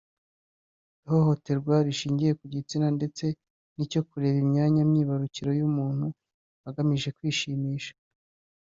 ihohoterwa 1.05 1.75
rishingiye 1.87 2.31
ku 2.39 2.45
gitsina 2.53 2.87
ndetse 2.97 3.25
n’icyo 3.75 4.01
kureba 4.07 4.37
imyanya 4.43 4.81
myibarukiro 4.89 5.51
y’umuntu 5.59 6.07
hagamijwe 6.63 7.09
kwishimisha 7.17 7.93